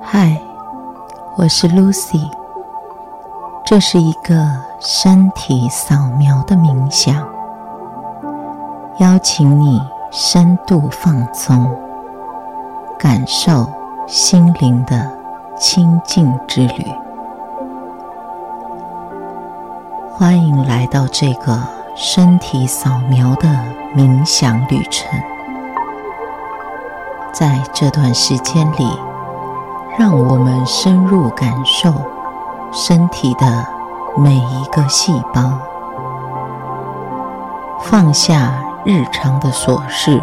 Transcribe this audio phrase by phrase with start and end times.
[0.00, 0.40] 嗨，
[1.36, 2.30] 我是 Lucy。
[3.64, 4.34] 这是一个
[4.80, 7.16] 身体扫描的冥想，
[8.98, 9.80] 邀请你
[10.10, 11.70] 深度放松，
[12.98, 13.66] 感受
[14.06, 15.10] 心灵的
[15.56, 16.86] 清净之旅。
[20.14, 21.62] 欢迎来到这个
[21.94, 23.48] 身体扫描的
[23.94, 25.06] 冥想旅程。
[27.32, 28.98] 在这段时间里，
[29.98, 31.92] 让我们深入感受
[32.72, 33.66] 身体的
[34.16, 35.58] 每一个细胞，
[37.80, 40.22] 放下日常的琐事，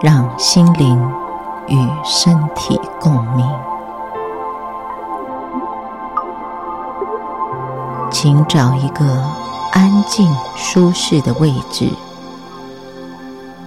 [0.00, 1.12] 让心灵
[1.68, 3.46] 与身体共鸣。
[8.10, 9.04] 请找一个
[9.72, 11.90] 安静舒适的位置，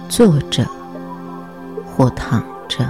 [0.08, 0.66] 坐着
[1.96, 2.84] 或躺着。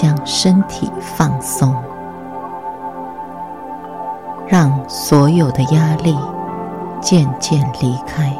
[0.00, 1.74] 将身体放松，
[4.46, 6.16] 让所有的压力
[7.00, 8.32] 渐渐离开。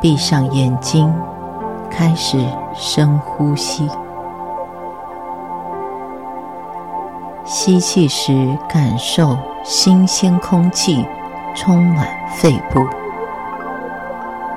[0.00, 1.12] 闭上眼睛，
[1.90, 2.38] 开始
[2.72, 3.90] 深呼吸。
[7.44, 11.04] 吸气时，感受新鲜空气
[11.52, 12.80] 充满肺部；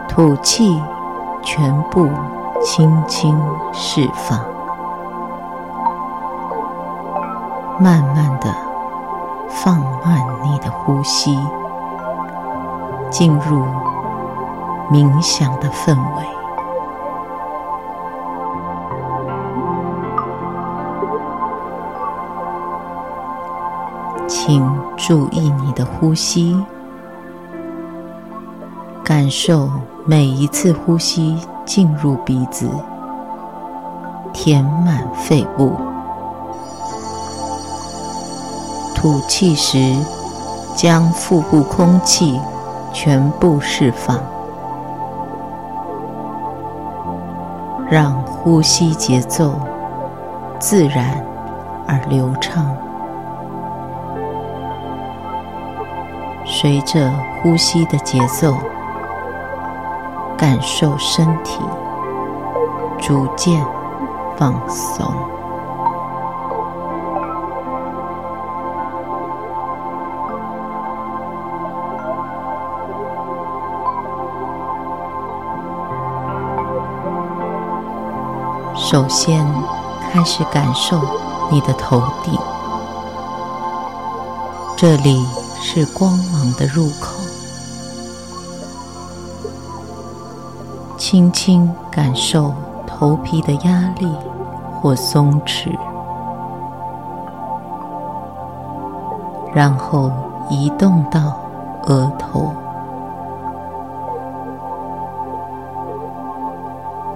[0.08, 0.80] 吐气，
[1.42, 2.08] 全部。
[2.64, 3.36] 轻轻
[3.74, 4.40] 释放，
[7.80, 8.56] 慢慢的
[9.50, 11.38] 放慢你的呼吸，
[13.10, 13.66] 进入
[14.92, 16.24] 冥想的氛围。
[24.28, 26.64] 请注意你的呼吸，
[29.04, 29.68] 感受
[30.06, 31.40] 每一次呼吸。
[31.66, 32.70] 进入鼻子，
[34.34, 35.72] 填满肺部；
[38.96, 39.96] 吐气时，
[40.76, 42.40] 将腹部空气
[42.92, 44.20] 全部释放，
[47.90, 49.54] 让呼吸节奏
[50.60, 51.24] 自然
[51.88, 52.76] 而流畅。
[56.46, 58.56] 随着呼吸的节奏。
[60.42, 61.60] 感受身体
[63.00, 63.64] 逐渐
[64.36, 65.06] 放松，
[78.76, 79.48] 首先
[80.12, 81.00] 开始感受
[81.52, 82.36] 你的头顶，
[84.76, 85.24] 这里
[85.62, 87.21] 是光芒的入口。
[91.02, 92.54] 轻轻感受
[92.86, 94.08] 头皮的压力
[94.80, 95.76] 或松弛，
[99.52, 100.12] 然后
[100.48, 101.36] 移动到
[101.88, 102.54] 额头，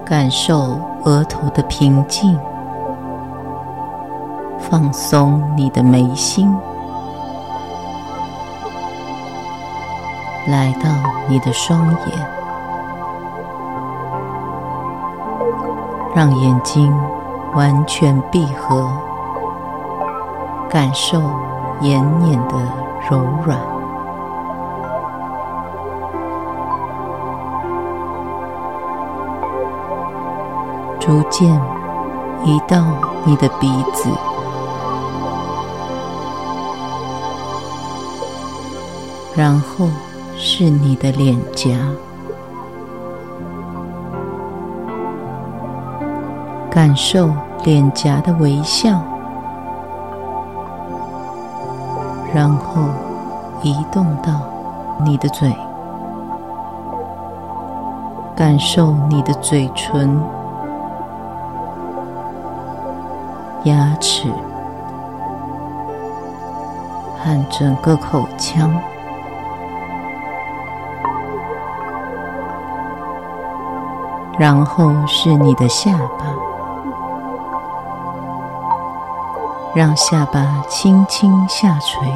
[0.04, 2.36] 感受额头的平静，
[4.58, 6.52] 放松你的眉心，
[10.48, 10.90] 来到
[11.28, 12.45] 你的双眼。
[16.16, 16.90] 让眼睛
[17.52, 18.90] 完全闭合，
[20.66, 21.20] 感受
[21.82, 22.56] 眼瞼的
[23.10, 23.60] 柔软，
[30.98, 31.52] 逐渐
[32.46, 32.78] 移到
[33.26, 34.08] 你的鼻子，
[39.34, 39.86] 然后
[40.34, 41.76] 是你的脸颊。
[46.76, 47.30] 感受
[47.64, 49.00] 脸颊的微笑，
[52.34, 52.82] 然后
[53.62, 54.42] 移动到
[55.02, 55.56] 你的嘴，
[58.36, 60.20] 感受你的嘴唇、
[63.64, 64.30] 牙齿
[67.18, 68.70] 和整个口腔，
[74.38, 76.45] 然后是你的下巴。
[79.76, 82.10] 让下巴轻轻下垂，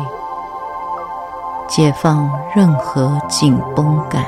[1.68, 4.24] 解放任何紧绷感。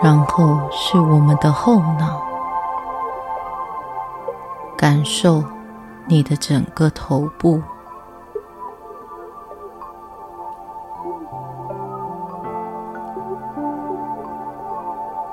[0.00, 2.22] 然后是我们的后脑，
[4.76, 5.42] 感受
[6.06, 7.60] 你的整个头部，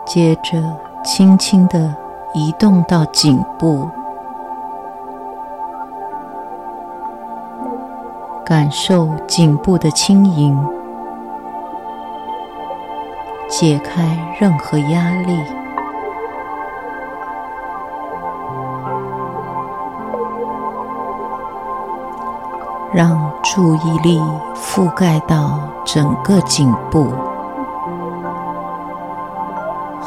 [0.09, 0.59] 接着
[1.03, 1.95] 轻轻地
[2.33, 3.88] 移动到颈部，
[8.44, 10.67] 感受颈部的轻盈，
[13.47, 15.44] 解开任何压力，
[22.91, 24.19] 让注意力
[24.55, 27.07] 覆盖到整个颈部。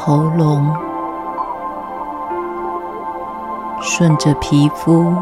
[0.05, 0.69] 喉咙，
[3.79, 5.15] 顺着皮肤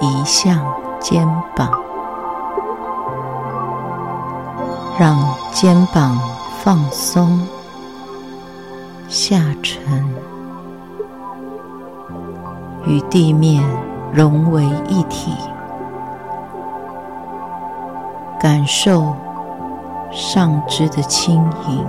[0.00, 0.64] 移向
[1.00, 1.26] 肩
[1.56, 1.68] 膀，
[4.96, 5.18] 让
[5.50, 6.16] 肩膀
[6.60, 7.44] 放松。
[9.08, 9.82] 下沉，
[12.84, 13.60] 与地面
[14.12, 15.32] 融为一体，
[18.38, 19.16] 感受
[20.12, 21.84] 上肢的轻盈。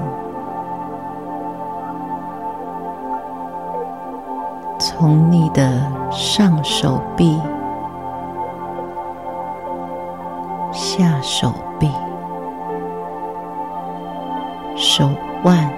[5.00, 5.80] 从你的
[6.10, 7.40] 上手臂、
[10.72, 11.88] 下手臂、
[14.76, 15.08] 手
[15.44, 15.72] 腕、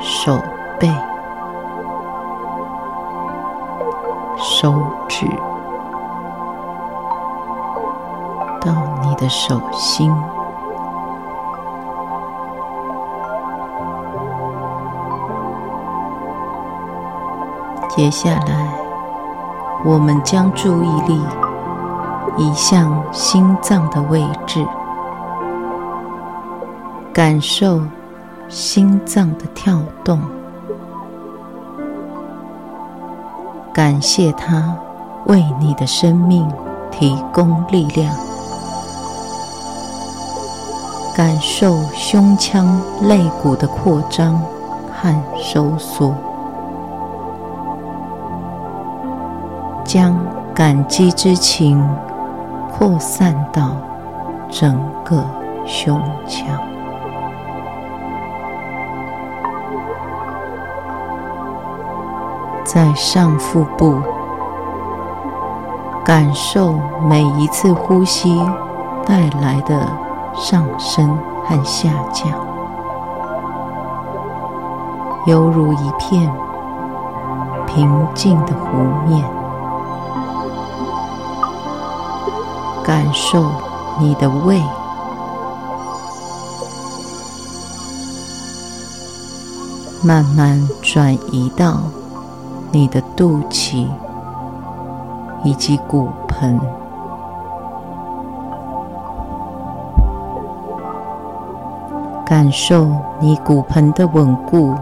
[0.00, 0.40] 手
[0.80, 0.90] 背、
[4.38, 4.72] 手
[5.06, 5.26] 指，
[8.62, 8.72] 到
[9.02, 10.10] 你的手心。
[17.96, 18.68] 接下来，
[19.82, 21.18] 我们将注意力
[22.36, 24.62] 移向心脏的位置，
[27.10, 27.80] 感受
[28.50, 30.20] 心脏的跳动，
[33.72, 34.76] 感谢它
[35.24, 36.46] 为你的生命
[36.90, 38.14] 提供力量，
[41.16, 44.38] 感受胸腔肋骨的扩张
[44.92, 46.14] 和收缩。
[49.96, 50.14] 将
[50.54, 51.82] 感激之情
[52.70, 53.70] 扩散到
[54.50, 55.24] 整个
[55.64, 56.46] 胸腔，
[62.62, 63.98] 在上腹部
[66.04, 66.74] 感受
[67.08, 68.38] 每一次呼吸
[69.06, 69.88] 带来的
[70.34, 72.30] 上升和下降，
[75.24, 76.30] 犹如一片
[77.66, 78.76] 平静的湖
[79.08, 79.24] 面。
[82.86, 83.50] 感受
[83.98, 84.62] 你的胃，
[90.04, 91.80] 慢慢转移到
[92.70, 93.88] 你的肚脐
[95.42, 96.60] 以及骨盆，
[102.24, 104.76] 感受你骨盆的稳固。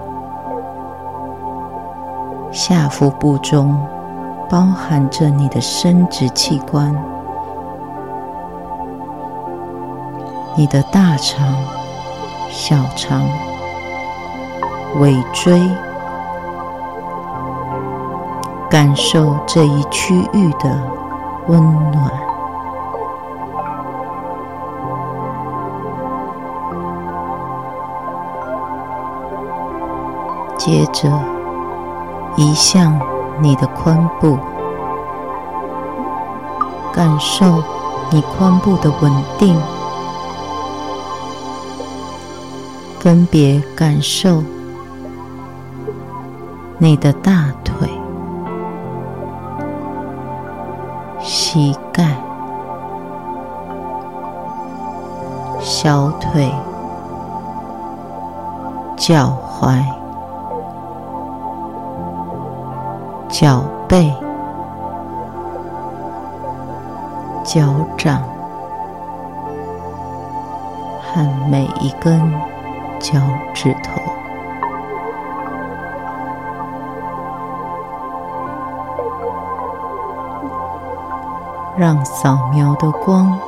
[2.52, 3.74] 下腹部中
[4.50, 7.13] 包含着你的生殖器官。
[10.56, 11.52] 你的大肠、
[12.48, 13.28] 小肠、
[15.00, 15.60] 尾椎，
[18.70, 20.80] 感受这一区域的
[21.48, 21.60] 温
[21.90, 22.08] 暖。
[30.56, 31.10] 接着
[32.36, 32.96] 移向
[33.40, 34.38] 你的髋部，
[36.92, 37.44] 感受
[38.10, 39.60] 你髋部的稳定。
[43.04, 44.42] 分别感受
[46.78, 47.86] 你的大腿、
[51.20, 52.16] 膝盖、
[55.60, 56.50] 小腿、
[58.96, 59.84] 脚踝、
[63.28, 64.10] 脚背、
[67.44, 68.22] 脚掌
[71.02, 72.53] 和每一根。
[73.04, 73.20] 脚
[73.52, 74.00] 趾头，
[81.76, 83.38] 让扫描的光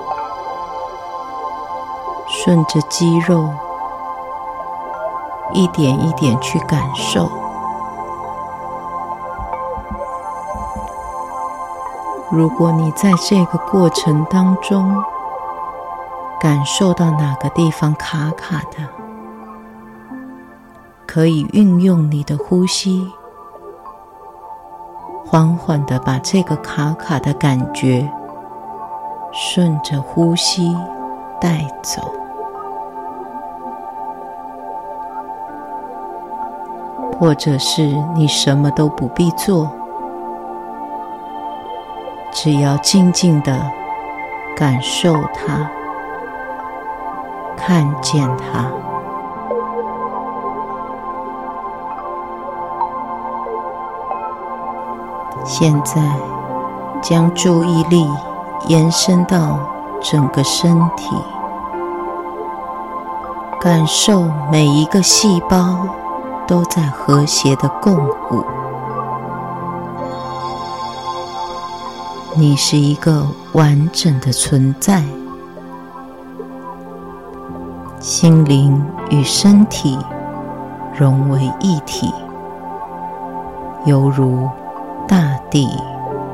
[2.29, 3.49] 顺着肌肉
[5.55, 7.27] 一点一点去感受。
[12.31, 15.03] 如果你在这个过程当中
[16.39, 18.96] 感受到哪个地方卡卡的，
[21.07, 23.07] 可以运用你的呼吸，
[25.25, 28.11] 缓缓的把这个卡卡的感觉
[29.33, 30.77] 顺着呼吸
[31.41, 32.13] 带走。
[37.19, 37.83] 或者是
[38.15, 39.71] 你什么都不必做，
[42.31, 43.59] 只要静静的
[44.55, 45.71] 感受它，
[47.57, 48.71] 看见它。
[55.47, 56.03] 现在，
[57.01, 58.05] 将注意力
[58.67, 59.59] 延伸到
[60.03, 61.15] 整个身体，
[63.61, 65.89] 感受每一个细胞
[66.49, 68.45] 都在和谐的共舞。
[72.35, 75.03] 你是一个完整的存在，
[78.01, 79.97] 心灵与身体
[80.93, 82.13] 融为一体，
[83.85, 84.49] 犹如
[85.09, 85.69] 大地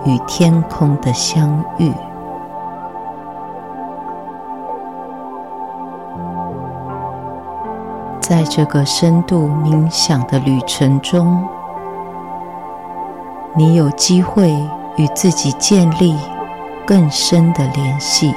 [0.05, 1.93] 与天空的相遇，
[8.21, 11.47] 在这个深度冥想的旅程中，
[13.55, 14.51] 你有机会
[14.97, 16.19] 与自己建立
[16.87, 18.35] 更深的联系。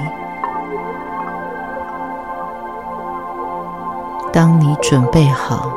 [4.34, 5.70] 当你准备好，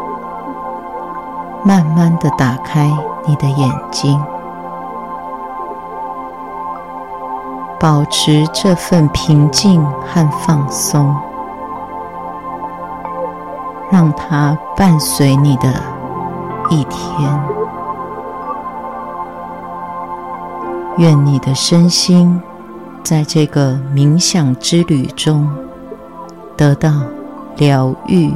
[1.63, 2.91] 慢慢地打开
[3.25, 4.21] 你的眼睛。
[7.81, 11.15] 保持这份平静和放松，
[13.91, 15.73] 让它伴随你的
[16.71, 17.41] 一天。
[20.97, 22.43] 愿你的身心
[23.05, 25.49] 在这个冥想之旅中
[26.57, 26.91] 得到
[27.57, 28.33] 疗愈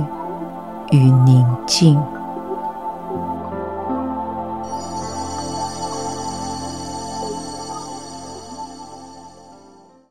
[0.93, 2.01] 与宁静。